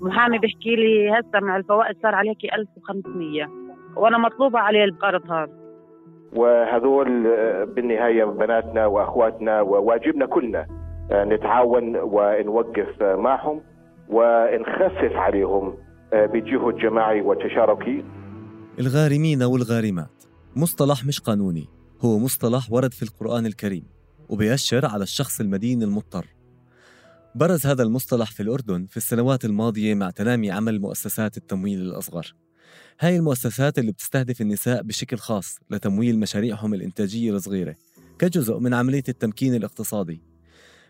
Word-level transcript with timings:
محامي 0.00 0.38
بيحكي 0.38 0.76
لي 0.76 1.10
هسه 1.10 1.40
مع 1.40 1.56
الفوائد 1.56 1.96
صار 2.02 2.14
عليك 2.14 2.38
1500 2.54 3.48
وأنا 3.96 4.18
مطلوبة 4.18 4.58
عليه 4.58 4.84
القرض 4.84 5.30
هذا 5.30 5.64
وهذول 6.32 7.26
آه، 7.26 7.64
بالنهاية 7.64 8.24
بناتنا 8.24 8.86
وأخواتنا 8.86 9.60
وواجبنا 9.60 10.26
كلنا 10.26 10.66
آه، 11.10 11.24
نتعاون 11.24 11.96
ونوقف 11.96 13.02
معهم 13.02 13.62
ونخفف 14.08 15.12
عليهم 15.16 15.74
آه، 16.12 16.26
بجهد 16.26 16.76
جماعي 16.76 17.20
وتشاركي. 17.20 18.04
الغارمين 18.78 19.42
والغارمات. 19.42 20.24
مصطلح 20.56 21.06
مش 21.06 21.20
قانوني 21.20 21.68
هو 22.04 22.18
مصطلح 22.18 22.72
ورد 22.72 22.92
في 22.92 23.02
القرآن 23.02 23.46
الكريم 23.46 23.84
وبيأشر 24.28 24.86
على 24.86 25.02
الشخص 25.02 25.40
المدين 25.40 25.82
المضطر. 25.82 26.24
برز 27.36 27.66
هذا 27.66 27.82
المصطلح 27.82 28.30
في 28.30 28.42
الأردن 28.42 28.86
في 28.86 28.96
السنوات 28.96 29.44
الماضية 29.44 29.94
مع 29.94 30.10
تنامي 30.10 30.50
عمل 30.50 30.80
مؤسسات 30.80 31.36
التمويل 31.36 31.80
الأصغر. 31.80 32.34
هاي 33.00 33.16
المؤسسات 33.16 33.78
اللي 33.78 33.92
بتستهدف 33.92 34.40
النساء 34.40 34.82
بشكل 34.82 35.16
خاص 35.16 35.58
لتمويل 35.70 36.18
مشاريعهم 36.18 36.74
الإنتاجية 36.74 37.32
الصغيرة 37.32 37.74
كجزء 38.18 38.58
من 38.58 38.74
عملية 38.74 39.02
التمكين 39.08 39.54
الاقتصادي. 39.54 40.22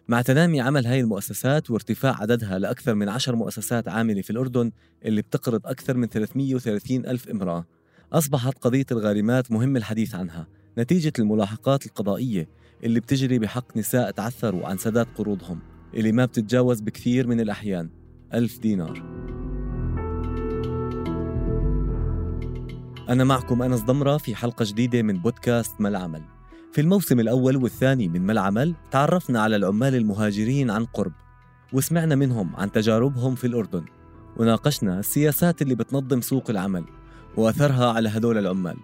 مع 0.09 0.23
تنامي 0.23 0.61
عمل 0.61 0.87
هاي 0.87 1.01
المؤسسات 1.01 1.71
وارتفاع 1.71 2.21
عددها 2.21 2.59
لأكثر 2.59 2.95
من 2.95 3.09
عشر 3.09 3.37
مؤسسات 3.37 3.89
عاملة 3.89 4.23
في 4.23 4.31
الأردن 4.31 4.73
اللي 5.05 5.23
بتقرض 5.23 5.67
أكثر 5.67 5.97
من 5.97 6.09
330 6.09 7.07
ألف 7.07 7.29
امرأة 7.29 7.67
أصبحت 8.13 8.59
قضية 8.59 8.87
الغارمات 8.93 9.53
مهم 9.53 9.77
الحديث 9.77 10.15
عنها. 10.15 10.47
نتيجة 10.79 11.13
الملاحقات 11.19 11.87
القضائية 11.87 12.49
اللي 12.85 13.01
بتجري 13.01 13.39
بحق 13.39 13.77
نساء 13.77 14.11
تعثروا 14.11 14.67
عن 14.67 14.79
سداد 14.79 15.07
قروضهم. 15.17 15.74
اللي 15.97 16.13
ما 16.13 16.25
بتتجاوز 16.25 16.81
بكثير 16.81 17.27
من 17.27 17.41
الأحيان. 17.41 17.91
ألف 18.35 18.59
دينار. 18.59 19.15
أنا 23.09 23.25
معكم 23.25 23.63
أنس 23.63 23.81
ضمرة 23.81 24.17
في 24.17 24.35
حلقة 24.35 24.65
جديدة 24.69 25.03
من 25.03 25.19
بودكاست 25.19 25.81
ما 25.81 25.89
العمل 25.89 26.23
في 26.73 26.81
الموسم 26.81 27.21
الأول 27.21 27.57
والثاني 27.57 28.09
من 28.09 28.23
ما 28.23 28.33
العمل 28.33 28.75
تعرفنا 28.91 29.43
على 29.43 29.57
العمال 29.57 29.95
المهاجرين 29.95 30.71
عن 30.71 30.85
قرب 30.85 31.13
وسمعنا 31.73 32.15
منهم 32.15 32.57
عن 32.57 32.73
تجاربهم 32.73 33.35
في 33.35 33.47
الأردن. 33.47 33.85
وناقشنا 34.37 34.99
السياسات 34.99 35.63
اللي 35.63 35.75
بتنظم 35.75 36.21
سوق 36.21 36.51
العمل 36.51 36.85
وأثرها 37.37 37.93
على 37.93 38.09
هدول 38.09 38.39
العمال. 38.39 38.77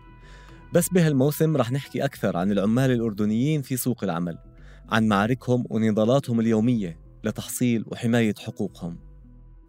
بس 0.72 0.88
بهالموسم 0.88 1.56
رح 1.56 1.72
نحكي 1.72 2.04
أكثر 2.04 2.36
عن 2.36 2.52
العمال 2.52 2.90
الأردنيين 2.90 3.62
في 3.62 3.76
سوق 3.76 4.04
العمل 4.04 4.38
عن 4.90 5.08
معاركهم 5.08 5.64
ونضالاتهم 5.70 6.40
اليومية. 6.40 7.09
لتحصيل 7.24 7.84
وحماية 7.86 8.34
حقوقهم. 8.38 8.98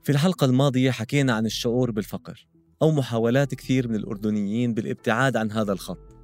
في 0.03 0.11
الحلقة 0.11 0.45
الماضية 0.45 0.91
حكينا 0.91 1.33
عن 1.33 1.45
الشعور 1.45 1.91
بالفقر 1.91 2.47
أو 2.81 2.91
محاولات 2.91 3.55
كثير 3.55 3.87
من 3.87 3.95
الأردنيين 3.95 4.73
بالابتعاد 4.73 5.37
عن 5.37 5.51
هذا 5.51 5.73
الخط. 5.73 6.15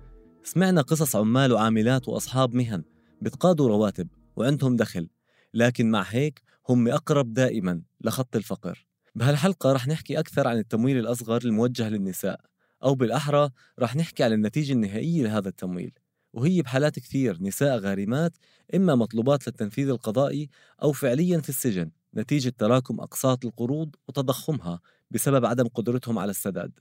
سمعنا 0.43 0.81
قصص 0.81 1.15
عمال 1.15 1.53
وعاملات 1.53 2.07
وأصحاب 2.07 2.55
مهن 2.55 2.83
بتقاضوا 3.21 3.69
رواتب 3.69 4.07
وعندهم 4.35 4.75
دخل 4.75 5.09
لكن 5.53 5.91
مع 5.91 6.01
هيك 6.01 6.41
هم 6.69 6.87
أقرب 6.87 7.33
دائما 7.33 7.81
لخط 8.01 8.35
الفقر. 8.35 8.87
بهالحلقة 9.15 9.71
رح 9.71 9.87
نحكي 9.87 10.19
أكثر 10.19 10.47
عن 10.47 10.57
التمويل 10.57 10.97
الأصغر 10.97 11.41
الموجه 11.45 11.89
للنساء 11.89 12.39
أو 12.83 12.95
بالأحرى 12.95 13.49
رح 13.79 13.95
نحكي 13.95 14.23
عن 14.23 14.33
النتيجة 14.33 14.73
النهائية 14.73 15.23
لهذا 15.23 15.49
التمويل. 15.49 15.91
وهي 16.37 16.61
بحالات 16.61 16.99
كثير 16.99 17.37
نساء 17.41 17.77
غارمات 17.77 18.37
إما 18.75 18.95
مطلوبات 18.95 19.47
للتنفيذ 19.47 19.89
القضائي 19.89 20.49
أو 20.83 20.91
فعليا 20.91 21.41
في 21.41 21.49
السجن 21.49 21.91
نتيجة 22.15 22.53
تراكم 22.57 22.99
أقساط 22.99 23.45
القروض 23.45 23.95
وتضخمها 24.07 24.79
بسبب 25.11 25.45
عدم 25.45 25.67
قدرتهم 25.67 26.19
على 26.19 26.29
السداد. 26.31 26.71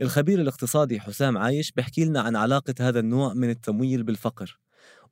الخبير 0.00 0.40
الاقتصادي 0.40 1.00
حسام 1.00 1.38
عايش 1.38 1.72
بيحكي 1.72 2.04
لنا 2.04 2.20
عن 2.20 2.36
علاقة 2.36 2.74
هذا 2.80 3.00
النوع 3.00 3.34
من 3.34 3.50
التمويل 3.50 4.02
بالفقر 4.02 4.58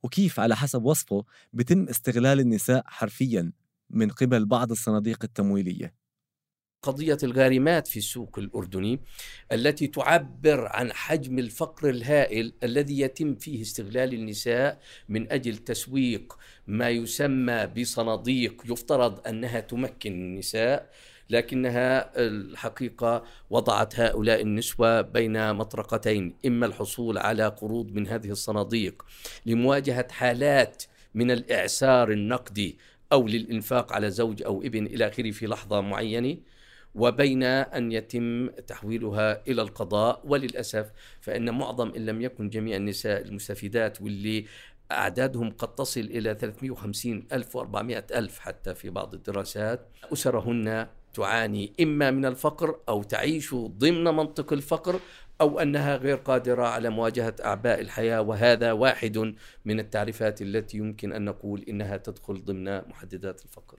وكيف 0.02 0.40
على 0.40 0.56
حسب 0.56 0.84
وصفه 0.84 1.24
بتم 1.52 1.88
استغلال 1.88 2.40
النساء 2.40 2.82
حرفيا 2.86 3.52
من 3.90 4.10
قبل 4.10 4.44
بعض 4.46 4.70
الصناديق 4.70 5.18
التمويلية. 5.24 6.05
قضية 6.86 7.18
الغارمات 7.22 7.86
في 7.86 7.96
السوق 7.96 8.38
الأردني 8.38 9.00
التي 9.52 9.86
تعبر 9.86 10.66
عن 10.66 10.92
حجم 10.92 11.38
الفقر 11.38 11.88
الهائل 11.90 12.52
الذي 12.62 13.00
يتم 13.00 13.34
فيه 13.34 13.62
استغلال 13.62 14.14
النساء 14.14 14.78
من 15.08 15.32
أجل 15.32 15.56
تسويق 15.56 16.38
ما 16.66 16.90
يسمى 16.90 17.66
بصناديق. 17.66 18.62
يفترض 18.64 19.26
أنها 19.28 19.60
تمكن 19.60 20.12
النساء 20.12 20.90
لكنها 21.30 22.18
الحقيقة 22.18 23.24
وضعت 23.50 24.00
هؤلاء 24.00 24.40
النسوة 24.40 25.00
بين 25.00 25.54
مطرقتين 25.54 26.34
إما 26.46 26.66
الحصول 26.66 27.18
على 27.18 27.46
قروض 27.48 27.92
من 27.92 28.06
هذه 28.06 28.30
الصناديق 28.30 29.04
لمواجهة 29.46 30.08
حالات 30.10 30.82
من 31.14 31.30
الإعسار 31.30 32.10
النقدي 32.10 32.78
أو 33.12 33.26
للإنفاق 33.26 33.92
على 33.92 34.10
زوج 34.10 34.42
أو 34.42 34.62
ابن 34.62 34.86
إلى 34.86 35.08
آخره 35.08 35.30
في 35.30 35.46
لحظة 35.46 35.80
معينة 35.80 36.36
وبين 36.96 37.42
أن 37.42 37.92
يتم 37.92 38.48
تحويلها 38.48 39.42
إلى 39.48 39.62
القضاء. 39.62 40.20
وللأسف 40.24 40.92
فإن 41.20 41.58
معظم 41.58 41.92
إن 41.96 42.06
لم 42.06 42.22
يكن 42.22 42.48
جميع 42.48 42.76
النساء 42.76 43.22
المستفيدات 43.22 44.02
واللي 44.02 44.44
أعدادهم 44.92 45.50
قد 45.50 45.74
تصل 45.74 46.00
إلى 46.00 46.34
350 46.34 47.28
ألف 47.32 47.58
و400 47.58 48.16
ألف 48.16 48.38
حتى 48.38 48.74
في 48.74 48.90
بعض 48.90 49.14
الدراسات 49.14 49.88
أسرهن 50.12 50.86
تعاني 51.14 51.72
إما 51.80 52.10
من 52.10 52.24
الفقر 52.24 52.76
أو 52.88 53.02
تعيش 53.02 53.54
ضمن 53.54 54.04
منطق 54.04 54.52
الفقر 54.52 55.00
أو 55.40 55.58
أنها 55.58 55.96
غير 55.96 56.16
قادرة 56.16 56.66
على 56.66 56.90
مواجهة 56.90 57.34
أعباء 57.44 57.80
الحياة. 57.80 58.20
وهذا 58.20 58.72
واحد 58.72 59.34
من 59.64 59.80
التعريفات 59.80 60.42
التي 60.42 60.78
يمكن 60.78 61.12
أن 61.12 61.24
نقول 61.24 61.64
إنها 61.68 61.96
تدخل 61.96 62.44
ضمن 62.44 62.88
محددات 62.88 63.44
الفقر. 63.44 63.78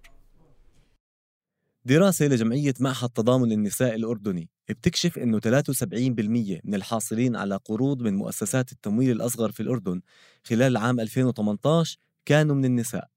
دراسة 1.88 2.26
لجمعية 2.26 2.74
معهد 2.80 3.10
تضامن 3.10 3.52
النساء 3.52 3.96
الأردني 3.96 4.50
بتكشف 4.70 5.18
أنه 5.18 5.40
73% 5.40 6.62
من 6.64 6.76
الحاصلين 6.76 7.36
على 7.36 7.56
قروض 7.56 8.02
من 8.02 8.16
مؤسسات 8.16 8.72
التمويل 8.72 9.12
الأصغر 9.12 9.52
في 9.52 9.60
الأردن 9.60 10.02
خلال 10.44 10.78
عام 10.78 11.00
2018 11.00 11.98
كانوا 12.26 12.56
من 12.56 12.66
النساء. 12.66 13.08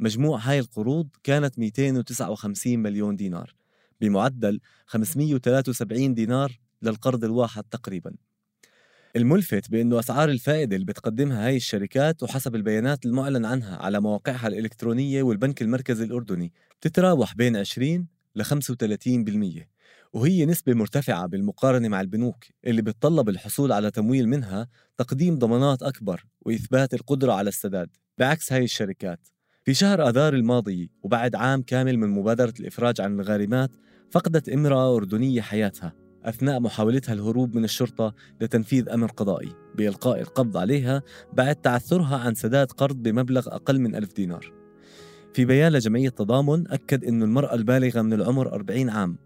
مجموع 0.00 0.38
هاي 0.38 0.58
القروض 0.58 1.08
كانت 1.22 1.58
259 1.58 2.78
مليون 2.78 3.16
دينار 3.16 3.54
بمعدل 4.00 4.60
573 4.86 6.14
دينار 6.14 6.60
للقرض 6.82 7.24
الواحد 7.24 7.64
تقريباً. 7.64 8.16
الملفت 9.16 9.70
بأنه 9.70 9.98
أسعار 9.98 10.28
الفائدة 10.28 10.76
اللي 10.76 10.86
بتقدمها 10.86 11.46
هاي 11.46 11.56
الشركات 11.56 12.22
وحسب 12.22 12.54
البيانات 12.54 13.06
المعلن 13.06 13.44
عنها 13.44 13.76
على 13.76 14.00
مواقعها 14.00 14.48
الإلكترونية 14.48 15.22
والبنك 15.22 15.62
المركزي 15.62 16.04
الأردني 16.04 16.52
تتراوح 16.80 17.34
بين 17.34 17.56
20 17.56 18.06
ل 18.36 18.44
35% 18.44 19.66
وهي 20.12 20.46
نسبة 20.46 20.74
مرتفعة 20.74 21.26
بالمقارنة 21.26 21.88
مع 21.88 22.00
البنوك 22.00 22.44
اللي 22.64 22.82
بتطلب 22.82 23.28
الحصول 23.28 23.72
على 23.72 23.90
تمويل 23.90 24.28
منها 24.28 24.68
تقديم 24.96 25.38
ضمانات 25.38 25.82
أكبر 25.82 26.24
وإثبات 26.40 26.94
القدرة 26.94 27.32
على 27.32 27.48
السداد. 27.48 27.88
بعكس 28.18 28.52
هاي 28.52 28.64
الشركات 28.64 29.28
في 29.64 29.74
شهر 29.74 30.08
آذار 30.08 30.34
الماضي 30.34 30.90
وبعد 31.02 31.34
عام 31.34 31.62
كامل 31.62 31.98
من 31.98 32.08
مبادرة 32.08 32.54
الإفراج 32.60 33.00
عن 33.00 33.20
الغارمات 33.20 33.70
فقدت 34.10 34.48
امرأة 34.48 34.96
أردنية 34.96 35.40
حياتها. 35.40 36.01
أثناء 36.24 36.60
محاولتها 36.60 37.12
الهروب 37.12 37.56
من 37.56 37.64
الشرطة 37.64 38.14
لتنفيذ 38.40 38.88
أمر 38.88 39.10
قضائي 39.10 39.52
بإلقاء 39.74 40.20
القبض 40.20 40.56
عليها 40.56 41.02
بعد 41.32 41.56
تعثرها 41.56 42.16
عن 42.16 42.34
سداد 42.34 42.72
قرض 42.72 42.96
بمبلغ 42.96 43.48
أقل 43.48 43.80
من 43.80 43.94
ألف 43.94 44.12
دينار. 44.12 44.52
في 45.34 45.44
بيان 45.44 45.72
لجمعية 45.72 46.08
تضامن 46.08 46.68
أكد 46.70 47.04
أن 47.04 47.22
المرأة 47.22 47.54
البالغة 47.54 48.02
من 48.02 48.12
العمر 48.12 48.52
40 48.52 48.90
عام 48.90 49.16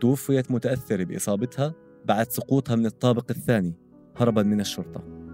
توفيت 0.00 0.50
متأثرة 0.50 1.04
بإصابتها 1.04 1.74
بعد 2.04 2.30
سقوطها 2.30 2.76
من 2.76 2.86
الطابق 2.86 3.26
الثاني 3.30 3.74
هربا 4.16 4.42
من 4.42 4.60
الشرطة. 4.60 5.24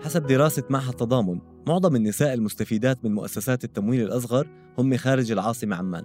حسب 0.00 0.26
دراسة 0.26 0.62
معهد 0.70 0.94
تضامن 0.94 1.49
معظم 1.66 1.96
النساء 1.96 2.34
المستفيدات 2.34 3.04
من 3.04 3.14
مؤسسات 3.14 3.64
التمويل 3.64 4.02
الأصغر 4.02 4.48
هم 4.78 4.96
خارج 4.96 5.32
العاصمة 5.32 5.76
عمان. 5.76 6.04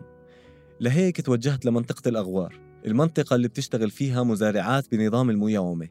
لهيك 0.79 1.21
توجهت 1.21 1.65
لمنطقة 1.65 2.09
الأغوار 2.09 2.59
المنطقة 2.85 3.35
اللي 3.35 3.47
بتشتغل 3.47 3.91
فيها 3.91 4.23
مزارعات 4.23 4.91
بنظام 4.91 5.29
المياومة 5.29 5.89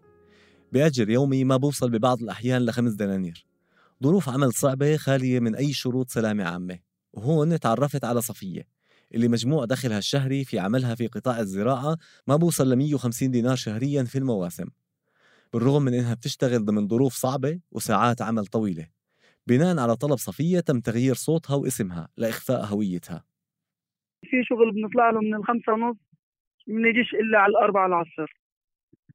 بأجر 0.73 1.11
يومي 1.11 1.45
ما 1.45 1.57
بوصل 1.57 1.91
ببعض 1.91 2.23
الأحيان 2.23 2.65
لخمس 2.65 2.93
دنانير. 2.93 3.47
ظروف 4.03 4.29
عمل 4.29 4.53
صعبة 4.53 4.97
خالية 4.97 5.41
من 5.41 5.55
أي 5.55 5.73
شروط 5.73 6.11
سلامة 6.11 6.45
عامة. 6.45 6.79
وهون 7.13 7.61
تعرفت 7.61 8.05
على 8.05 8.23
صفية 8.23 8.63
اللي 9.15 9.29
مجموع 9.29 9.65
دخلها 9.65 9.99
الشهري 9.99 10.45
في 10.45 10.59
عملها 10.59 10.95
في 10.95 11.07
قطاع 11.07 11.41
الزراعة 11.41 11.97
ما 12.27 12.37
بوصل 12.37 12.71
ل 12.71 12.77
150 12.77 13.31
دينار 13.31 13.57
شهريا 13.57 14.05
في 14.05 14.19
المواسم. 14.19 14.67
بالرغم 15.53 15.83
من 15.83 15.95
إنها 15.95 16.15
بتشتغل 16.15 16.65
ضمن 16.65 16.89
ظروف 16.89 17.15
صعبة 17.15 17.61
وساعات 17.73 18.23
عمل 18.23 18.47
طويلة. 18.47 18.94
بناء 19.47 19.79
على 19.79 19.97
طلب 19.97 20.17
صفية 20.17 20.61
تم 20.61 20.81
تغيير 20.81 21.15
صوتها 21.15 21.57
واسمها 21.57 22.09
لإخفاء 22.17 22.65
هويتها. 22.65 23.25
في 24.25 24.45
شغل 24.45 24.73
بنطلع 24.73 25.11
له 25.11 25.21
من 25.21 25.35
الخمسة 25.35 25.73
ونص 25.73 25.97
بنجيش 26.67 27.15
إلا 27.15 27.39
على 27.39 27.51
الأربعة 27.51 27.87
العصر. 27.87 28.29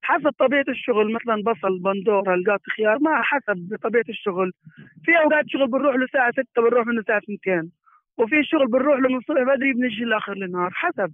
حسب 0.01 0.29
طبيعة 0.39 0.65
الشغل 0.69 1.13
مثلا 1.13 1.35
بصل 1.51 1.79
بندورة 1.79 2.33
القاط 2.35 2.61
خيار 2.77 2.99
ما 2.99 3.21
حسب 3.21 3.77
طبيعة 3.83 4.05
الشغل. 4.09 4.51
في 5.03 5.11
أوقات 5.23 5.45
شغل 5.47 5.67
بنروح 5.67 5.95
له 5.95 6.05
الساعة 6.05 6.31
6 6.31 6.61
بنروح 6.61 6.87
منه 6.87 6.99
الساعة 6.99 7.21
2 7.41 7.71
وفي 8.17 8.35
شغل 8.43 8.67
بنروح 8.67 8.99
له 8.99 9.09
من 9.09 9.17
الصبح 9.17 9.41
بدري 9.55 9.73
بنجي 9.73 10.03
لآخر 10.05 10.33
النهار 10.33 10.71
حسب. 10.73 11.13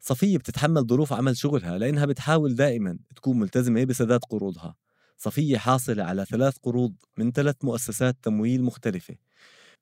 صفية 0.00 0.38
بتتحمل 0.38 0.86
ظروف 0.86 1.12
عمل 1.12 1.36
شغلها 1.36 1.78
لأنها 1.78 2.06
بتحاول 2.06 2.54
دائما 2.54 2.98
تكون 3.16 3.38
ملتزمة 3.38 3.84
بسداد 3.84 4.20
قروضها. 4.30 4.74
صفية 5.18 5.58
حاصلة 5.58 6.04
على 6.04 6.24
ثلاث 6.24 6.56
قروض 6.58 6.92
من 7.18 7.30
ثلاث 7.30 7.64
مؤسسات 7.64 8.14
تمويل 8.22 8.62
مختلفة. 8.62 9.14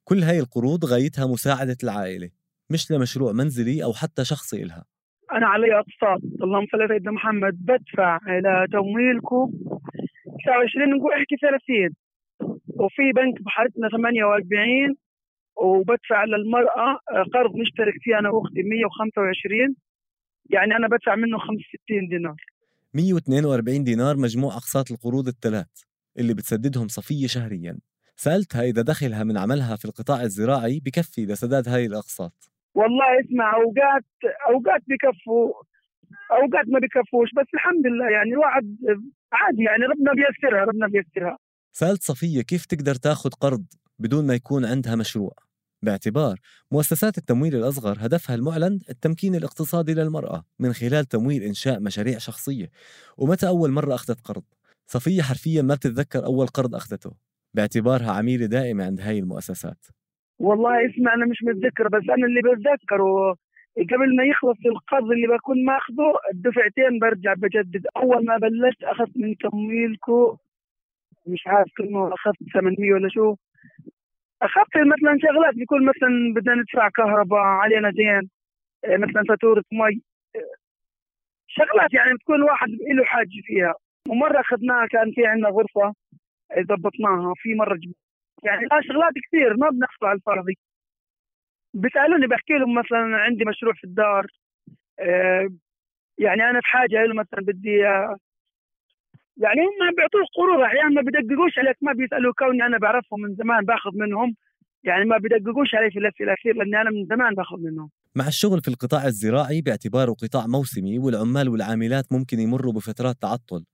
كل 0.04 0.22
هاي 0.22 0.38
القروض 0.40 0.84
غايتها 0.84 1.26
مساعدة 1.26 1.76
العائلة 1.84 2.30
مش 2.72 2.90
لمشروع 2.90 3.32
منزلي 3.32 3.84
أو 3.84 3.92
حتى 3.92 4.24
شخصي 4.24 4.62
إلها. 4.62 4.84
أنا 5.32 5.46
علي 5.46 5.74
أقساط 5.78 6.20
اللهم 6.42 6.66
صل 6.72 6.80
على 6.80 6.88
سيدنا 6.88 7.10
محمد. 7.10 7.54
بدفع 7.60 8.18
إلى 8.28 8.66
تمويلكم 8.72 9.52
29 10.44 10.90
نقول 10.96 11.12
إحكي 11.12 11.36
30 11.36 11.90
وفي 12.68 13.12
بنك 13.12 13.42
بحارتنا 13.42 13.88
48 13.88 14.96
وبدفع 15.56 16.24
للمرأة 16.24 16.98
قرض 17.34 17.56
نشترك 17.56 17.94
فيه 18.00 18.18
أنا 18.18 18.30
وأختي 18.30 18.62
125 18.62 19.76
يعني 20.50 20.76
أنا 20.76 20.88
بدفع 20.88 21.14
منه 21.14 21.38
65 21.38 22.08
دينار. 22.08 22.36
142 22.96 23.84
دينار 23.84 24.16
مجموع 24.16 24.56
أقساط 24.56 24.90
القروض 24.90 25.28
الثلاث 25.28 25.82
اللي 26.18 26.34
بتسددهم 26.34 26.88
صفية 26.88 27.26
شهريا. 27.26 27.78
سألتها 28.16 28.62
إذا 28.62 28.82
دخلها 28.82 29.24
من 29.24 29.38
عملها 29.38 29.76
في 29.76 29.84
القطاع 29.84 30.22
الزراعي 30.22 30.80
بكفي 30.84 31.26
لسداد 31.26 31.68
هاي 31.68 31.86
الأقساط. 31.86 32.50
والله 32.74 33.20
اسمع 33.20 33.54
أوقات 33.54 34.04
أوقات 34.48 34.82
بكفوا 34.86 35.52
أوقات 36.30 36.68
ما 36.68 36.78
بكفوش 36.78 37.28
بس 37.36 37.46
الحمد 37.54 37.86
لله 37.86 38.10
يعني 38.10 38.30
الواحد 38.30 38.76
عادي 39.32 39.62
يعني 39.62 39.84
ربنا 39.84 40.12
بيسرها 40.12 40.64
ربنا 40.64 40.86
بيسرها 40.86 41.38
سألت 41.72 42.02
صفية 42.02 42.42
كيف 42.42 42.66
تقدر 42.66 42.94
تاخذ 42.94 43.30
قرض 43.30 43.64
بدون 43.98 44.26
ما 44.26 44.34
يكون 44.34 44.64
عندها 44.64 44.94
مشروع؟ 44.96 45.45
باعتبار 45.86 46.36
مؤسسات 46.72 47.18
التمويل 47.18 47.54
الأصغر 47.54 47.96
هدفها 48.00 48.36
المعلن 48.36 48.74
التمكين 48.90 49.34
الاقتصادي 49.34 49.94
للمرأة 49.94 50.44
من 50.58 50.72
خلال 50.72 51.04
تمويل 51.04 51.42
إنشاء 51.42 51.80
مشاريع 51.80 52.18
شخصية. 52.18 52.68
ومتى 53.18 53.48
أول 53.48 53.70
مرة 53.70 53.94
أخذت 53.94 54.20
قرض؟ 54.20 54.44
صفية 54.86 55.22
حرفيا 55.22 55.62
ما 55.62 55.74
بتتذكر 55.74 56.24
أول 56.24 56.46
قرض 56.46 56.74
أخذته. 56.74 57.12
باعتبارها 57.54 58.10
عميلة 58.12 58.46
دائمة 58.46 58.84
عند 58.84 59.00
هاي 59.00 59.18
المؤسسات. 59.18 59.82
والله 60.38 60.72
اسمع 60.86 61.14
أنا 61.14 61.26
مش 61.26 61.38
متذكر 61.42 61.88
بس 61.88 62.04
أنا 62.16 62.26
اللي 62.26 62.40
بتذكره 62.40 63.36
قبل 63.90 64.16
ما 64.16 64.24
يخلص 64.30 64.58
القرض 64.66 65.10
اللي 65.10 65.28
بكون 65.36 65.64
ماخذه 65.64 66.08
الدفعتين 66.32 66.98
برجع 67.02 67.34
بجدد. 67.34 67.86
أول 67.96 68.24
ما 68.24 68.36
بلشت 68.36 68.82
أخذت 68.82 69.16
من 69.16 69.36
تمويلكو 69.36 70.36
مش 71.26 71.42
عارف 71.46 71.68
كم 71.76 71.96
أخذت 71.96 72.36
800 72.54 72.92
ولا 72.92 73.08
شو؟ 73.08 73.36
اخذت 74.42 74.76
مثلا 74.76 75.18
شغلات 75.22 75.54
بيكون 75.54 75.84
مثلا 75.84 76.34
بدنا 76.34 76.54
ندفع 76.54 76.88
كهرباء 76.88 77.40
علينا 77.40 77.90
دين 77.90 78.30
إيه، 78.84 78.96
مثلا 78.96 79.22
فاتورة 79.28 79.64
مي 79.72 80.02
شغلات 81.48 81.94
يعني 81.94 82.14
بتكون 82.14 82.34
الواحد 82.36 82.68
له 82.68 83.04
حاجة 83.04 83.28
فيها. 83.44 83.74
ومرة 84.08 84.40
أخذناها 84.40 84.86
كان 84.86 85.12
في 85.14 85.26
عندنا 85.26 85.48
غرفة 85.48 85.94
ضبطناها 86.60 87.34
في 87.36 87.54
مرة 87.54 87.74
جب... 87.74 87.92
يعني 88.44 88.62
لا 88.62 88.80
شغلات 88.82 89.12
كثير 89.26 89.56
ما 89.56 89.68
بنخفى 89.70 90.06
على 90.06 90.16
الفاضي 90.16 90.58
بيسألوني 91.74 92.26
بحكي 92.26 92.52
لهم 92.52 92.74
مثلا 92.74 93.16
عندي 93.16 93.44
مشروع 93.44 93.72
في 93.74 93.84
الدار 93.84 94.26
إيه، 95.00 95.48
يعني 96.18 96.50
أنا 96.50 96.60
بحاجه 96.60 97.04
له 97.04 97.14
مثلا 97.14 97.40
بدي 97.40 97.84
يعني 99.44 99.60
هم 99.60 99.80
بيعطوك 99.96 100.28
قروض 100.36 100.60
أحيانا 100.68 100.90
ما 100.96 101.02
بيدققوش 101.06 101.58
عليك 101.58 101.76
ما 101.82 101.92
بيسألوا 101.92 102.32
كوني 102.38 102.62
أنا 102.66 102.78
بعرفهم 102.78 103.20
من 103.20 103.34
زمان 103.34 103.64
باخذ 103.64 103.90
منهم. 103.94 104.36
يعني 104.84 105.04
ما 105.04 105.18
بيدققوش 105.18 105.74
علي 105.74 105.90
في 105.90 105.98
الأسئلة 105.98 106.34
كثير 106.40 106.54
لأني 106.56 106.80
أنا 106.82 106.90
من 106.90 107.06
زمان 107.06 107.34
باخذ 107.34 107.56
منهم. 107.56 107.90
مع 108.16 108.28
الشغل 108.28 108.60
في 108.60 108.68
القطاع 108.68 109.06
الزراعي 109.06 109.60
باعتباره 109.60 110.12
قطاع 110.12 110.46
موسمي 110.46 110.98
والعمال 110.98 111.48
والعاملات 111.48 112.12
ممكن 112.12 112.40
يمروا 112.40 112.72
بفترات 112.72 113.16
تعطل. 113.22 113.64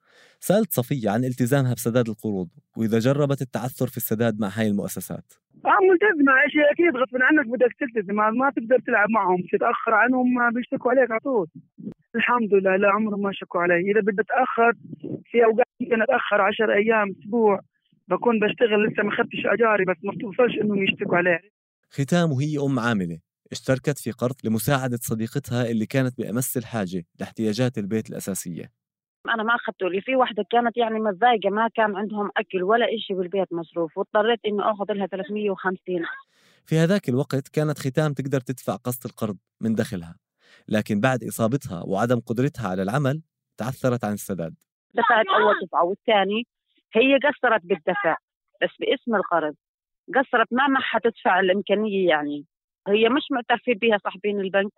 سألت 0.41 0.73
صفية 0.73 1.11
عن 1.11 1.25
التزامها 1.25 1.75
بسداد 1.75 2.09
القروض 2.09 2.49
وإذا 2.77 2.99
جربت 2.99 3.43
التعثر 3.43 3.87
في 3.87 3.97
السداد 3.97 4.41
مع 4.41 4.49
هاي 4.49 4.67
المؤسسات. 4.67 5.33
آه 5.67 5.79
ملتزمة. 5.91 6.33
شيء 6.49 6.73
أكيد 6.73 6.97
غصب 6.97 7.17
عنك 7.23 7.47
بدك 7.47 7.73
تلتزم. 7.81 8.15
ما 8.15 8.51
تقدر 8.57 8.79
تلعب 8.87 9.11
معهم. 9.11 9.43
تتأخر 9.53 9.95
عنهم 9.95 10.51
بيشتكوا 10.51 10.91
عليك 10.91 11.11
على 11.11 11.21
طول. 11.21 11.49
الحمد 12.17 12.55
لله 12.55 12.77
لا 12.77 12.91
عمرهم 12.91 13.23
ما 13.23 13.33
شكوا 13.33 13.61
علي. 13.61 13.81
إذا 13.91 14.01
بدي 14.01 14.23
أتأخر 14.23 14.73
في 15.31 15.45
أوقات 15.45 15.67
ممكن 15.81 16.03
أتأخر 16.03 16.41
10 16.41 16.75
أيام 16.75 17.15
أسبوع. 17.21 17.61
بكون 18.09 18.39
بشتغل 18.39 18.87
لسه 18.87 19.03
ما 19.03 19.09
اخذتش 19.09 19.47
أجاري 19.47 19.85
بس 19.85 19.97
ما 20.05 20.13
بتوصلش 20.13 20.59
إنهم 20.63 20.83
يشتكوا 20.83 21.17
عليه 21.17 21.41
ختام 21.91 22.33
وهي 22.33 22.59
أم 22.67 22.79
عاملة. 22.79 23.19
اشتركت 23.53 23.99
في 23.99 24.11
قرض 24.11 24.35
لمساعدة 24.45 24.97
صديقتها 24.97 25.71
اللي 25.71 25.87
كانت 25.87 26.19
بأمس 26.19 26.57
الحاجة 26.57 27.05
لاحتياجات 27.21 27.79
البيت 27.79 28.11
الأساسية. 28.11 28.82
أنا 29.29 29.43
ما 29.43 29.55
أخذته 29.55 29.89
لي. 29.89 30.01
في 30.01 30.17
وحدة 30.17 30.45
كانت 30.51 30.77
يعني 30.77 31.01
متضايقة 31.01 31.51
ما 31.51 31.69
كان 31.75 31.97
عندهم 31.97 32.31
أكل 32.37 32.63
ولا 32.63 32.87
إشي 32.95 33.15
بالبيت 33.15 33.53
مصروف 33.53 33.99
واضطريت 33.99 34.41
إني 34.47 34.63
آخذ 34.63 34.93
لها 34.93 35.07
350 35.07 36.05
في 36.67 36.79
هذاك 36.79 37.09
الوقت 37.09 37.49
كانت 37.49 37.79
ختام 37.79 38.13
تقدر 38.13 38.41
تدفع 38.41 38.77
قسط 38.77 39.07
القرض 39.07 39.37
من 39.61 39.75
دخلها 39.75 40.15
لكن 40.69 41.01
بعد 41.01 41.25
إصابتها 41.25 41.83
وعدم 41.87 42.21
قدرتها 42.21 42.69
على 42.69 42.83
العمل 42.83 43.23
تعثرت 43.57 44.05
عن 44.05 44.13
السداد. 44.13 44.55
دفعت 44.95 45.27
أول 45.27 45.67
دفعة 45.67 45.85
والثاني 45.85 46.47
هي 46.95 47.19
قصرت 47.19 47.63
بالدفع 47.65 48.17
بس 48.63 48.71
باسم 48.81 49.15
القرض. 49.15 49.55
قصرت 50.15 50.47
ما 50.53 50.67
معها 50.69 50.99
تدفع 51.05 51.41
الإمكانية 51.41 52.09
يعني. 52.09 52.47
هي 52.89 53.09
مش 53.09 53.23
معترفين 53.31 53.75
بها 53.75 53.99
صاحبين 54.05 54.41
البنك. 54.41 54.73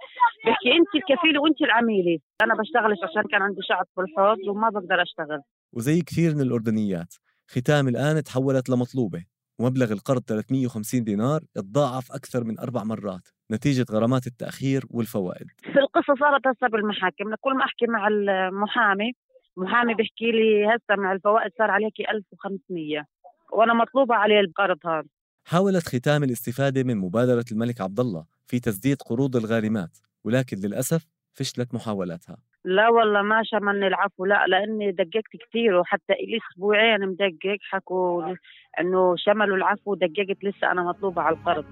بحكي 0.46 0.72
انت 0.72 0.94
الكفيلة 0.94 1.40
وانت 1.40 1.62
العميلة. 1.62 2.18
أنا 2.42 2.54
بشتغلش 2.54 2.98
عشان 3.04 3.22
كان 3.30 3.42
عندي 3.42 3.60
شعب 3.68 3.86
في 3.94 4.00
الحوض 4.00 4.38
وما 4.48 4.68
بقدر 4.70 5.02
أشتغل. 5.02 5.40
وزي 5.72 6.00
كثير 6.00 6.34
من 6.34 6.40
الأردنيات 6.40 7.14
ختام 7.48 7.88
الآن 7.88 8.22
تحولت 8.22 8.70
لمطلوبة. 8.70 9.24
ومبلغ 9.58 9.92
القرض 9.92 10.22
350 10.22 11.04
دينار 11.04 11.40
تضاعف 11.54 12.12
أكثر 12.12 12.44
من 12.44 12.58
أربع 12.58 12.84
مرات 12.84 13.28
نتيجة 13.52 13.86
غرامات 13.92 14.26
التأخير 14.26 14.82
والفوائد. 14.90 15.46
في 15.72 15.78
القصة 15.78 16.14
صارت 16.20 16.46
هسه 16.46 16.66
بالمحاكم. 16.68 17.34
كل 17.40 17.54
ما 17.54 17.64
أحكي 17.64 17.86
مع 17.86 18.08
المحامي 18.08 19.12
محامي 19.56 19.94
بيحكي 19.94 20.30
لي 20.32 20.66
هسه 20.66 21.00
مع 21.02 21.12
الفوائد 21.12 21.50
صار 21.58 21.70
عليكي 21.70 22.10
1500 22.10 23.04
وأنا 23.52 23.74
مطلوبة 23.74 24.14
عليه 24.14 24.40
القرض 24.40 24.78
هذا. 24.86 25.08
حاولت 25.46 25.88
ختام 25.88 26.22
الاستفادة 26.22 26.82
من 26.84 26.96
مبادرة 26.96 27.44
الملك 27.52 27.80
عبد 27.80 28.00
الله 28.00 28.24
في 28.46 28.60
تسديد 28.60 29.02
قروض 29.02 29.36
الغارمات 29.36 29.98
ولكن 30.24 30.56
للأسف 30.56 31.06
فشلت 31.32 31.74
محاولاتها. 31.74 32.36
لا 32.64 32.88
والله 32.88 33.22
ما 33.22 33.42
شملني 33.44 33.86
العفو 33.86 34.24
لا 34.24 34.46
لأني 34.46 34.92
دققت 34.92 35.36
كثير 35.48 35.74
وحتى 35.74 36.12
لي 36.12 36.38
أسبوعين 36.52 37.08
مدقق 37.08 37.58
حكوا 37.60 38.34
إنه 38.80 39.14
شملوا 39.16 39.56
العفو 39.56 39.94
دققت 39.94 40.44
لسه 40.44 40.72
أنا 40.72 40.82
مطلوبة 40.82 41.22
على 41.22 41.36
القرض. 41.36 41.64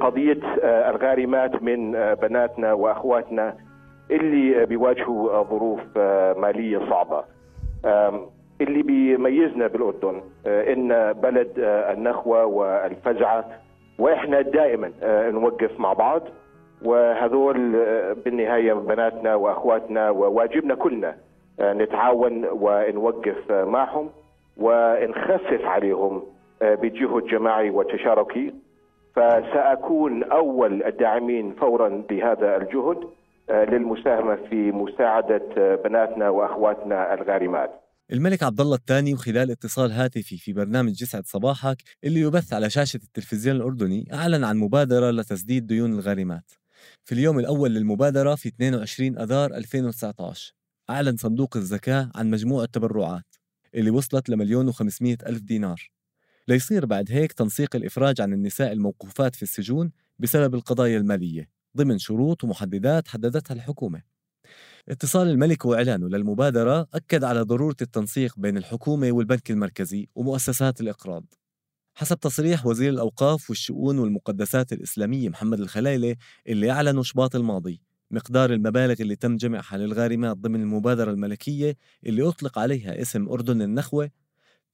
قضية 0.00 0.40
آه، 0.62 0.90
الغارمات 0.90 1.62
من 1.62 1.96
آه، 1.96 2.14
بناتنا 2.14 2.72
وأخواتنا 2.72 3.56
اللي 4.10 4.66
بيواجهوا 4.66 5.42
ظروف 5.42 5.80
آه، 5.96 6.32
مالية 6.32 6.78
صعبة. 6.78 7.33
اللي 8.60 8.82
بيميزنا 8.82 9.66
بالأردن 9.66 10.22
إن 10.46 11.12
بلد 11.12 11.52
النخوة 11.58 12.44
والفزعة 12.44 13.44
وإحنا 13.98 14.40
دائما 14.40 14.92
نوقف 15.30 15.80
مع 15.80 15.92
بعض 15.92 16.22
وهذول 16.84 17.56
بالنهاية 18.24 18.72
بناتنا 18.72 19.34
وأخواتنا 19.34 20.10
وواجبنا 20.10 20.74
كلنا 20.74 21.16
نتعاون 21.60 22.44
ونوقف 22.52 23.52
معهم 23.52 24.10
ونخفف 24.56 25.64
عليهم 25.64 26.22
بجهد 26.60 27.24
جماعي 27.24 27.70
وتشاركي. 27.70 28.54
فسأكون 29.16 30.22
أول 30.22 30.82
الداعمين 30.82 31.52
فورا 31.52 32.02
بهذا 32.08 32.56
الجهد. 32.56 32.98
آه، 33.50 33.64
للمساهمة 33.64 34.36
في 34.50 34.72
مساعدة 34.72 35.48
آه، 35.58 35.74
بناتنا 35.74 36.28
وأخواتنا 36.28 37.14
الغارمات. 37.14 37.70
الملك 38.12 38.42
عبد 38.42 38.60
الله 38.60 38.76
الثاني 38.76 39.14
وخلال 39.14 39.50
اتصال 39.50 39.92
هاتفي 39.92 40.36
في 40.36 40.52
برنامج 40.52 41.02
يسعد 41.02 41.26
صباحك 41.26 41.76
اللي 42.04 42.20
يبث 42.20 42.52
على 42.52 42.70
شاشة 42.70 42.96
التلفزيون 42.96 43.56
الأردني 43.56 44.08
أعلن 44.12 44.44
عن 44.44 44.56
مبادرة 44.56 45.10
لتسديد 45.10 45.66
ديون 45.66 45.92
الغارمات. 45.92 46.52
في 47.04 47.12
اليوم 47.12 47.38
الأول 47.38 47.70
للمبادرة 47.70 48.34
في 48.34 48.48
22 48.48 49.18
أذار 49.18 49.54
2019 49.54 50.54
أعلن 50.90 51.16
صندوق 51.16 51.56
الزكاة 51.56 52.10
عن 52.14 52.30
مجموعة 52.30 52.66
تبرعات 52.66 53.34
اللي 53.74 53.90
وصلت 53.90 54.28
لمليون 54.28 54.68
وخمسمائة 54.68 55.16
ألف 55.26 55.40
دينار. 55.40 55.90
ليصير 56.48 56.86
بعد 56.86 57.12
هيك 57.12 57.32
تنسيق 57.32 57.76
الإفراج 57.76 58.20
عن 58.20 58.32
النساء 58.32 58.72
الموقوفات 58.72 59.34
في 59.34 59.42
السجون 59.42 59.92
بسبب 60.18 60.54
القضايا 60.54 60.98
المالية. 60.98 61.53
ضمن 61.76 61.98
شروط 61.98 62.44
ومحددات 62.44 63.08
حددتها 63.08 63.54
الحكومة. 63.54 64.02
اتصال 64.88 65.28
الملك 65.28 65.64
وإعلانه 65.64 66.08
للمبادرة 66.08 66.88
أكد 66.94 67.24
على 67.24 67.40
ضرورة 67.40 67.76
التنسيق 67.82 68.34
بين 68.38 68.56
الحكومة 68.56 69.12
والبنك 69.12 69.50
المركزي 69.50 70.08
ومؤسسات 70.14 70.80
الإقراض. 70.80 71.24
حسب 71.94 72.20
تصريح 72.20 72.66
وزير 72.66 72.92
الأوقاف 72.92 73.50
والشؤون 73.50 73.98
والمقدسات 73.98 74.72
الإسلامية 74.72 75.28
محمد 75.28 75.60
الخلايلة 75.60 76.16
اللي 76.46 76.70
أعلنوا 76.70 77.02
شباط 77.02 77.36
الماضي 77.36 77.80
مقدار 78.10 78.52
المبالغ 78.52 78.94
اللي 79.00 79.16
تم 79.16 79.36
جمعها 79.36 79.76
للغارمات 79.76 80.36
ضمن 80.36 80.62
المبادرة 80.62 81.10
الملكية 81.10 81.76
اللي 82.06 82.28
أطلق 82.28 82.58
عليها 82.58 83.00
اسم 83.00 83.28
أردن 83.28 83.62
النخوة 83.62 84.10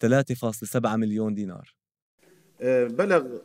3.7 0.00 0.96
مليون 0.96 1.34
دينار. 1.34 1.74
آه، 2.60 2.86
بلغ 2.86 3.38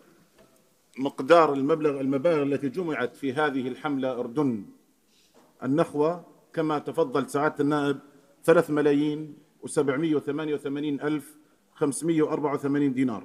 مقدار 0.97 1.53
المبلغ 1.53 2.01
المبالغ 2.01 2.43
التي 2.43 2.69
جمعت 2.69 3.15
في 3.15 3.33
هذه 3.33 3.67
الحملة 3.67 4.19
أردن. 4.19 4.65
النخوة 5.63 6.23
كما 6.53 6.79
تفضل 6.79 7.29
سعادة 7.29 7.55
النائب 7.59 7.99
3 8.43 8.73
ملايين 8.73 9.35
و788 9.67 11.03
ألف 11.03 11.37
584 11.75 12.93
دينار. 12.93 13.23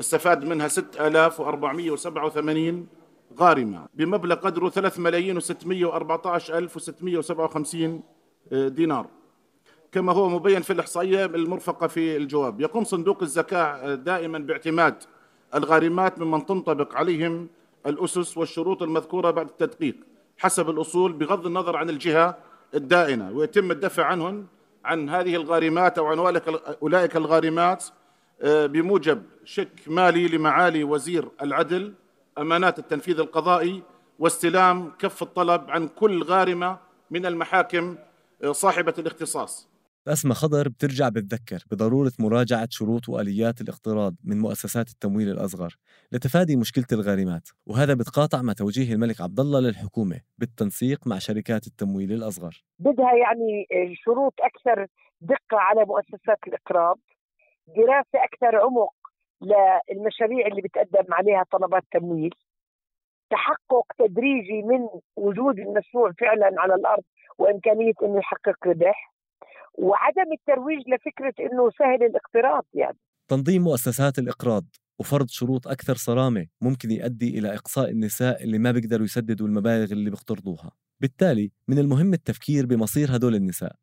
استفاد 0.00 0.44
منها 0.44 0.68
6487 0.68 2.86
غارمة. 3.38 3.88
بمبلغ 3.94 4.34
قدره 4.34 4.68
3 4.68 5.00
ملايين 5.00 5.40
و614 5.40 6.50
ألف 6.50 6.78
و657 6.78 8.54
دينار. 8.54 9.06
كما 9.92 10.12
هو 10.12 10.28
مبين 10.28 10.62
في 10.62 10.72
الإحصائية 10.72 11.24
المرفقة 11.24 11.86
في 11.86 12.16
الجواب 12.16 12.60
يقوم 12.60 12.84
صندوق 12.84 13.22
الزكاة 13.22 13.94
دائما 13.94 14.38
باعتماد 14.38 14.94
الغارمات 15.56 16.18
ممن 16.18 16.46
تنطبق 16.46 16.94
عليهم 16.94 17.48
الأسس 17.86 18.38
والشروط 18.38 18.82
المذكورة 18.82 19.30
بعد 19.30 19.48
التدقيق 19.48 19.96
حسب 20.38 20.70
الأصول 20.70 21.12
بغض 21.12 21.46
النظر 21.46 21.76
عن 21.76 21.90
الجهة 21.90 22.38
الدائنة 22.74 23.30
ويتم 23.30 23.70
الدفع 23.70 24.04
عنهن 24.04 24.46
عن 24.84 25.08
هذه 25.08 25.36
الغارمات 25.36 25.98
أو 25.98 26.06
عن 26.06 26.18
أولئك 26.82 27.16
الغارمات 27.16 27.84
آه، 28.42 28.66
بموجب 28.66 29.22
شك 29.44 29.68
مالي 29.86 30.28
لمعالي 30.28 30.84
وزير 30.84 31.28
العدل 31.42 31.94
أمانات 32.38 32.78
التنفيذ 32.78 33.20
القضائي 33.20 33.82
واستلام 34.18 34.92
كف 34.98 35.22
الطلب 35.22 35.70
عن 35.70 35.88
كل 35.88 36.22
غارمة 36.22 36.78
من 37.10 37.26
المحاكم 37.26 37.96
آه، 38.44 38.52
صاحبة 38.52 38.94
الاختصاص. 38.98 39.68
أسمى 40.08 40.34
خضر 40.34 40.68
بترجع 40.68 41.08
بتذكر 41.08 41.64
بضرورة 41.70 42.12
مراجعة 42.18 42.68
شروط 42.70 43.08
وآليات 43.08 43.60
الاقتراض 43.60 44.14
من 44.24 44.38
مؤسسات 44.38 44.88
التمويل 44.88 45.28
الأصغر 45.30 45.76
لتفادي 46.12 46.56
مشكلة 46.56 46.84
الغارمات 46.92 47.48
وهذا 47.66 47.94
بتقاطع 47.94 48.42
مع 48.42 48.52
توجيه 48.52 48.92
الملك 48.92 49.20
عبد 49.20 49.40
الله 49.40 49.60
للحكومة 49.60 50.20
بالتنسيق 50.38 51.06
مع 51.06 51.18
شركات 51.18 51.66
التمويل 51.66 52.12
الأصغر. 52.12 52.64
بدها 52.78 53.12
يعني 53.14 53.66
شروط 53.94 54.34
أكثر 54.40 54.86
دقة 55.20 55.58
على 55.68 55.84
مؤسسات 55.84 56.38
الإقراض 56.46 56.98
دراسة 57.66 58.24
أكثر 58.24 58.56
عمق 58.56 58.94
للمشاريع 59.42 60.46
اللي 60.46 60.62
بتقدم 60.62 61.14
عليها 61.14 61.44
طلبات 61.52 61.82
تمويل 61.92 62.34
تحقق 63.30 63.86
تدريجي 63.98 64.62
من 64.62 64.88
وجود 65.16 65.58
المشروع 65.58 66.12
فعلا 66.20 66.50
على 66.60 66.74
الأرض 66.74 67.02
وإمكانية 67.38 67.92
إنه 68.02 68.18
يحقق 68.18 68.66
ربح 68.66 69.15
وعدم 69.78 70.32
الترويج 70.32 70.82
لفكرة 70.88 71.34
إنه 71.40 71.70
سهل 71.78 72.02
الاقتراض 72.02 72.64
يعني. 72.74 72.98
تنظيم 73.28 73.62
مؤسسات 73.62 74.18
الإقراض 74.18 74.64
وفرض 74.98 75.28
شروط 75.28 75.68
أكثر 75.68 75.94
صرامة 75.96 76.46
ممكن 76.60 76.90
يؤدي 76.90 77.38
إلى 77.38 77.54
إقصاء 77.54 77.90
النساء 77.90 78.44
اللي 78.44 78.58
ما 78.58 78.72
بيقدروا 78.72 79.04
يسددوا 79.04 79.46
المبالغ 79.46 79.92
اللي 79.92 80.10
بيقترضوها. 80.10 80.70
بالتالي 81.00 81.52
من 81.68 81.78
المهم 81.78 82.12
التفكير 82.14 82.66
بمصير 82.66 83.16
هدول 83.16 83.34
النساء. 83.34 83.76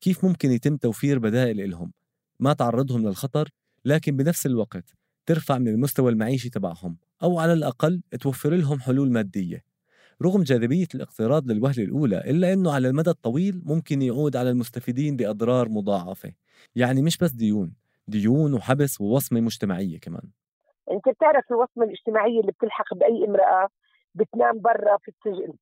كيف 0.00 0.24
ممكن 0.24 0.50
يتم 0.50 0.76
توفير 0.76 1.18
بدائل 1.18 1.70
لهم 1.70 1.92
ما 2.40 2.52
تعرضهم 2.52 3.08
للخطر 3.08 3.48
لكن 3.84 4.16
بنفس 4.16 4.46
الوقت 4.46 4.94
ترفع 5.26 5.58
من 5.58 5.68
المستوى 5.68 6.12
المعيشي 6.12 6.50
تبعهم 6.50 6.96
أو 7.22 7.38
على 7.38 7.52
الأقل 7.52 8.02
توفر 8.20 8.50
لهم 8.50 8.80
حلول 8.80 9.12
مادية. 9.12 9.69
رغم 10.22 10.42
جاذبية 10.42 10.86
الاقتراض 10.94 11.50
للوهلة 11.50 11.84
الأولى 11.84 12.18
إلا 12.18 12.52
أنه 12.52 12.74
على 12.74 12.88
المدى 12.88 13.10
الطويل 13.10 13.62
ممكن 13.66 14.02
يعود 14.02 14.36
على 14.36 14.50
المستفيدين 14.50 15.16
بأضرار 15.16 15.68
مضاعفة. 15.68 16.32
يعني 16.76 17.02
مش 17.02 17.18
بس 17.18 17.30
ديون 17.32 17.74
ديون 18.08 18.54
وحبس 18.54 19.00
ووصمة 19.00 19.40
مجتمعية 19.40 20.00
كمان. 20.00 20.22
أنت 20.90 21.08
بتعرف 21.08 21.44
الوصمة 21.50 21.84
الاجتماعية 21.84 22.40
اللي 22.40 22.52
بتلحق 22.52 22.94
بأي 22.94 23.24
امرأة 23.24 23.68
بتنام 24.14 24.60
برا 24.60 24.96
في 25.02 25.08
السجن 25.08 25.52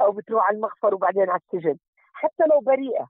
أو 0.00 0.12
بتروح 0.12 0.46
على 0.48 0.56
المخفر 0.56 0.94
وبعدين 0.94 1.30
على 1.30 1.40
السجن. 1.52 1.76
حتى 2.12 2.44
لو 2.50 2.60
بريئة 2.60 3.08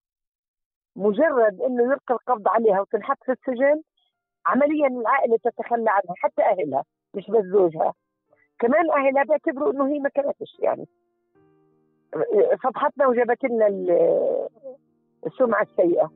مجرد 0.97 1.61
إنه 1.61 1.83
يلقى 1.83 2.15
القبض 2.15 2.49
عليها 2.49 2.81
وتنحط 2.81 3.19
في 3.25 3.33
السجن 3.33 3.83
عمليا 4.47 4.87
العائله 4.89 5.37
تتخلى 5.45 5.91
عنها 5.91 6.15
حتى 6.17 6.43
أهلها 6.43 6.85
مش 7.15 7.25
بس 7.31 7.45
زوجها. 7.45 7.95
كمان 8.59 8.91
اهلها 8.91 9.25
بيعتبروا 9.25 9.73
إنه 9.73 9.95
هي 9.95 9.99
ما 9.99 10.09
كانتش 10.09 10.57
يعني. 10.59 10.87
فضحتنا 12.63 13.07
وجابت 13.07 13.45
لنا 13.45 13.69
السمعة 15.27 15.63
السيئة. 15.63 16.11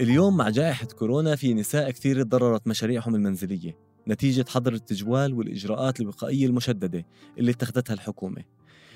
اليوم 0.00 0.36
مع 0.36 0.48
جائحة 0.50 0.86
كورونا 0.98 1.36
في 1.36 1.54
نساء 1.54 1.90
كثير 1.90 2.22
تضررت 2.22 2.66
مشاريعهم 2.66 3.14
المنزلية 3.14 3.78
نتيجة 4.08 4.44
حظر 4.48 4.72
التجوال 4.72 5.34
والإجراءات 5.34 6.00
الوقائية 6.00 6.46
المشددة 6.46 7.04
اللي 7.38 7.50
اتخذتها 7.50 7.94
الحكومة. 7.94 8.44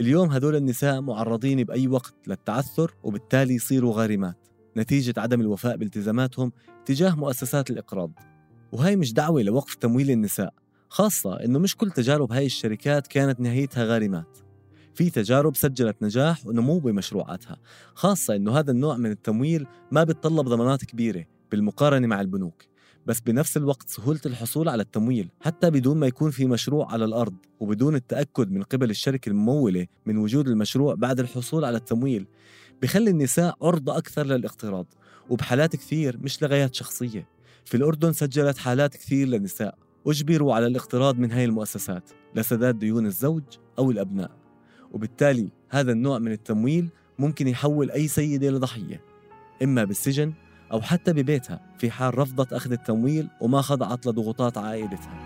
اليوم 0.00 0.30
هدول 0.30 0.56
النساء 0.56 1.00
معرضين 1.00 1.64
بأي 1.64 1.88
وقت 1.88 2.14
للتعثر 2.26 2.94
وبالتالي 3.02 3.54
يصيروا 3.54 3.92
غارمات. 3.92 4.53
نتيجة 4.76 5.14
عدم 5.16 5.40
الوفاء 5.40 5.76
بالتزاماتهم 5.76 6.52
تجاه 6.84 7.14
مؤسسات 7.14 7.70
الإقراض. 7.70 8.12
وهي 8.72 8.96
مش 8.96 9.12
دعوة 9.12 9.42
لوقف 9.42 9.74
تمويل 9.74 10.10
النساء 10.10 10.54
خاصة 10.88 11.44
إنه 11.44 11.58
مش 11.58 11.76
كل 11.76 11.90
تجارب 11.90 12.32
هاي 12.32 12.46
الشركات 12.46 13.06
كانت 13.06 13.40
نهايتها 13.40 13.84
غارمات. 13.84 14.38
في 14.94 15.10
تجارب 15.10 15.56
سجلت 15.56 16.02
نجاح 16.02 16.46
ونمو 16.46 16.78
بمشروعاتها 16.78 17.56
خاصة 17.94 18.36
إنه 18.36 18.58
هذا 18.58 18.70
النوع 18.70 18.96
من 18.96 19.10
التمويل 19.10 19.66
ما 19.90 20.04
بيتطلب 20.04 20.48
ضمانات 20.48 20.84
كبيرة 20.84 21.24
بالمقارنة 21.50 22.06
مع 22.06 22.20
البنوك. 22.20 22.74
بس 23.06 23.20
بنفس 23.20 23.56
الوقت 23.56 23.88
سهولة 23.88 24.20
الحصول 24.26 24.68
على 24.68 24.82
التمويل 24.82 25.30
حتى 25.40 25.70
بدون 25.70 25.96
ما 25.98 26.06
يكون 26.06 26.30
في 26.30 26.46
مشروع 26.46 26.92
على 26.92 27.04
الأرض 27.04 27.34
وبدون 27.60 27.94
التأكد 27.94 28.50
من 28.50 28.62
قبل 28.62 28.90
الشركة 28.90 29.28
الممولة 29.28 29.86
من 30.06 30.16
وجود 30.16 30.48
المشروع 30.48 30.94
بعد 30.94 31.20
الحصول 31.20 31.64
على 31.64 31.76
التمويل 31.76 32.26
بخلي 32.84 33.10
النساء 33.10 33.56
عرضة 33.62 33.98
أكثر 33.98 34.26
للاقتراض 34.26 34.86
وبحالات 35.30 35.76
كثير 35.76 36.18
مش 36.18 36.42
لغايات 36.42 36.74
شخصية. 36.74 37.28
في 37.64 37.76
الأردن 37.76 38.12
سجلت 38.12 38.58
حالات 38.58 38.96
كثير 38.96 39.28
لنساء 39.28 39.78
أجبروا 40.06 40.54
على 40.54 40.66
الاقتراض 40.66 41.18
من 41.18 41.32
هاي 41.32 41.44
المؤسسات 41.44 42.10
لسداد 42.34 42.78
ديون 42.78 43.06
الزوج 43.06 43.42
أو 43.78 43.90
الأبناء. 43.90 44.30
وبالتالي 44.92 45.48
هذا 45.70 45.92
النوع 45.92 46.18
من 46.18 46.32
التمويل 46.32 46.88
ممكن 47.18 47.48
يحول 47.48 47.90
أي 47.90 48.08
سيدة 48.08 48.50
لضحية 48.50 49.00
إما 49.62 49.84
بالسجن 49.84 50.32
أو 50.72 50.80
حتى 50.80 51.12
ببيتها 51.12 51.60
في 51.78 51.90
حال 51.90 52.18
رفضت 52.18 52.52
أخذ 52.52 52.72
التمويل 52.72 53.28
وما 53.40 53.62
خضعت 53.62 54.06
لضغوطات 54.06 54.58
عائلتها. 54.58 55.23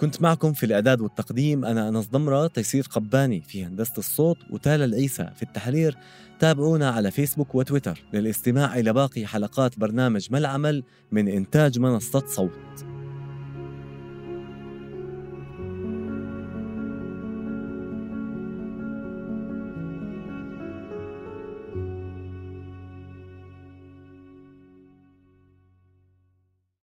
كنت 0.00 0.22
معكم 0.22 0.52
في 0.52 0.66
الإعداد 0.66 1.00
والتقديم. 1.00 1.64
أنا 1.64 1.88
أنس 1.88 2.06
ضمرة 2.06 2.46
تيسير 2.46 2.86
قباني 2.90 3.40
في 3.40 3.64
هندسة 3.64 3.92
الصوت 3.98 4.36
وتالا 4.50 4.84
العيسى 4.84 5.30
في 5.36 5.42
التحرير. 5.42 5.96
تابعونا 6.38 6.90
على 6.90 7.10
فيسبوك 7.10 7.54
وتويتر 7.54 8.04
للاستماع 8.12 8.78
إلى 8.78 8.92
باقي 8.92 9.26
حلقات 9.26 9.78
برنامج 9.78 10.28
ما 10.30 10.38
العمل 10.38 10.84
من 11.12 11.28
إنتاج 11.28 11.78
منصة 11.78 12.22
صوت. 12.26 12.87